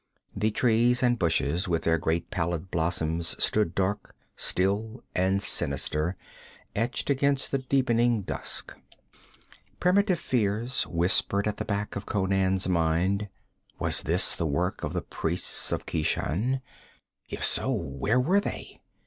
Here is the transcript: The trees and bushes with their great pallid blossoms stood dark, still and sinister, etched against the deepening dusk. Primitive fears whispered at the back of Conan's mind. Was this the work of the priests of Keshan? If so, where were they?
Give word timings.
The 0.35 0.49
trees 0.49 1.03
and 1.03 1.19
bushes 1.19 1.67
with 1.67 1.83
their 1.83 1.99
great 1.99 2.31
pallid 2.31 2.71
blossoms 2.71 3.35
stood 3.37 3.75
dark, 3.75 4.15
still 4.35 5.03
and 5.13 5.43
sinister, 5.43 6.15
etched 6.75 7.11
against 7.11 7.51
the 7.51 7.59
deepening 7.59 8.23
dusk. 8.23 8.75
Primitive 9.79 10.19
fears 10.19 10.87
whispered 10.87 11.47
at 11.47 11.57
the 11.57 11.65
back 11.65 11.95
of 11.95 12.07
Conan's 12.07 12.67
mind. 12.67 13.29
Was 13.77 14.01
this 14.01 14.35
the 14.35 14.47
work 14.47 14.83
of 14.83 14.93
the 14.93 15.03
priests 15.03 15.71
of 15.71 15.85
Keshan? 15.85 16.61
If 17.29 17.45
so, 17.45 17.69
where 17.71 18.19
were 18.19 18.39
they? 18.39 18.81